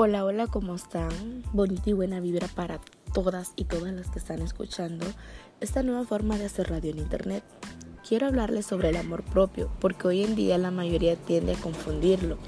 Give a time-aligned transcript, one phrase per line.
[0.00, 1.42] Hola, hola, ¿cómo están?
[1.52, 2.80] Bonita y buena vibra para
[3.12, 5.04] todas y todas las que están escuchando
[5.60, 7.42] esta nueva forma de hacer radio en internet.
[8.08, 12.38] Quiero hablarles sobre el amor propio, porque hoy en día la mayoría tiende a confundirlo.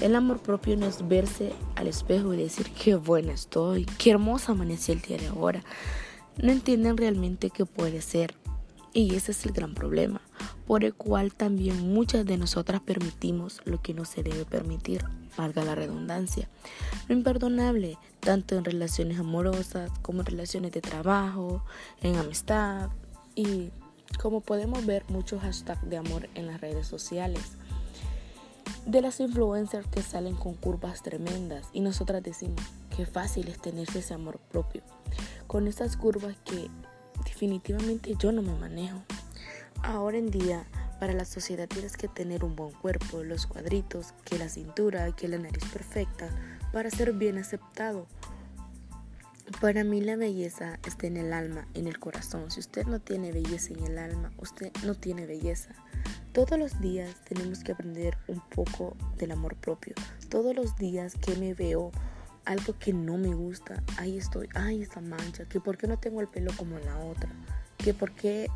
[0.00, 4.52] El amor propio no es verse al espejo y decir qué buena estoy, qué hermosa
[4.52, 5.64] amaneció el día de ahora.
[6.40, 8.36] No entienden realmente qué puede ser.
[8.92, 10.20] Y ese es el gran problema,
[10.70, 15.04] por el cual también muchas de nosotras permitimos lo que no se debe permitir,
[15.36, 16.48] valga la redundancia.
[17.08, 21.64] Lo imperdonable, tanto en relaciones amorosas como en relaciones de trabajo,
[22.02, 22.90] en amistad
[23.34, 23.70] y
[24.22, 27.42] como podemos ver muchos hashtags de amor en las redes sociales.
[28.86, 32.62] De las influencers que salen con curvas tremendas y nosotras decimos
[32.96, 34.82] que fácil es tenerse ese amor propio.
[35.48, 36.70] Con esas curvas que
[37.24, 39.02] definitivamente yo no me manejo.
[39.82, 40.64] Ahora en día,
[40.98, 45.28] para la sociedad tienes que tener un buen cuerpo, los cuadritos, que la cintura, que
[45.28, 46.28] la nariz perfecta,
[46.72, 48.06] para ser bien aceptado.
[49.60, 52.50] Para mí la belleza está en el alma, en el corazón.
[52.50, 55.70] Si usted no tiene belleza en el alma, usted no tiene belleza.
[56.32, 59.94] Todos los días tenemos que aprender un poco del amor propio.
[60.28, 61.90] Todos los días que me veo
[62.44, 66.20] algo que no me gusta, ahí estoy, ay, esta mancha, que por qué no tengo
[66.20, 67.30] el pelo como la otra,
[67.78, 68.48] que por qué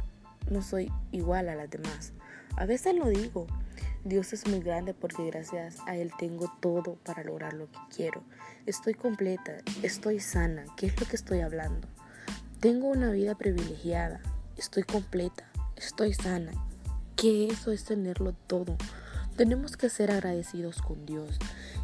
[0.50, 2.12] no soy igual a las demás.
[2.56, 3.46] A veces lo digo,
[4.04, 8.22] Dios es muy grande porque gracias a Él tengo todo para lograr lo que quiero.
[8.66, 11.88] Estoy completa, estoy sana, ¿qué es lo que estoy hablando?
[12.60, 14.20] Tengo una vida privilegiada,
[14.56, 15.44] estoy completa,
[15.76, 16.52] estoy sana.
[17.16, 18.76] ¿Qué eso es tenerlo todo?
[19.36, 21.38] Tenemos que ser agradecidos con Dios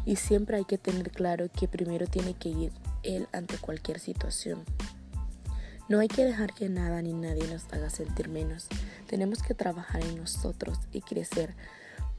[0.05, 2.71] y siempre hay que tener claro que primero tiene que ir
[3.03, 4.63] Él ante cualquier situación.
[5.89, 8.67] No hay que dejar que nada ni nadie nos haga sentir menos.
[9.07, 11.55] Tenemos que trabajar en nosotros y crecer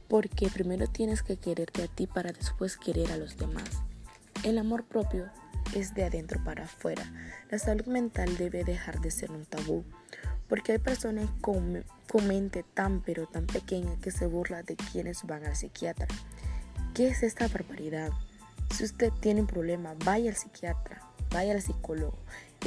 [0.07, 3.69] porque primero tienes que quererte a ti para después querer a los demás.
[4.43, 5.29] El amor propio
[5.75, 7.03] es de adentro para afuera.
[7.49, 9.83] La salud mental debe dejar de ser un tabú
[10.47, 15.23] porque hay personas con, con mente tan pero tan pequeña que se burla de quienes
[15.23, 16.07] van al psiquiatra.
[16.93, 18.11] ¿Qué es esta barbaridad?
[18.69, 21.01] Si usted tiene un problema, vaya al psiquiatra,
[21.31, 22.19] vaya al psicólogo.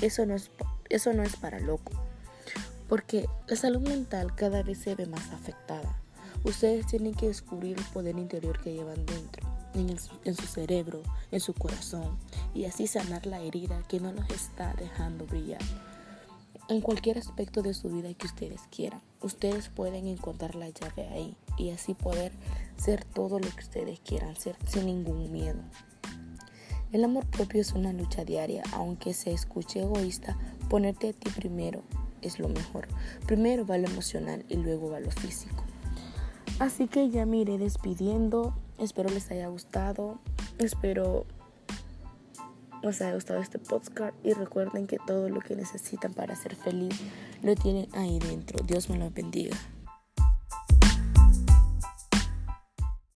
[0.02, 0.50] Eso no es,
[0.90, 1.92] eso no es para loco.
[2.88, 6.00] Porque la salud mental cada vez se ve más afectada.
[6.44, 11.02] Ustedes tienen que descubrir el poder interior que llevan dentro, en, en su cerebro,
[11.32, 12.16] en su corazón,
[12.54, 15.60] y así sanar la herida que no los está dejando brillar
[16.68, 19.00] en cualquier aspecto de su vida que ustedes quieran.
[19.20, 22.32] Ustedes pueden encontrar la llave ahí y así poder
[22.76, 25.60] ser todo lo que ustedes quieran ser sin ningún miedo.
[26.92, 31.82] El amor propio es una lucha diaria, aunque se escuche egoísta, ponerte a ti primero
[32.22, 32.88] es lo mejor.
[33.26, 35.64] Primero va lo emocional y luego va lo físico.
[36.58, 38.54] Así que ya me iré despidiendo.
[38.78, 40.18] Espero les haya gustado.
[40.58, 41.26] Espero
[42.82, 46.94] os haya gustado este podcast y recuerden que todo lo que necesitan para ser feliz
[47.42, 48.64] lo tienen ahí dentro.
[48.64, 49.56] Dios me lo bendiga.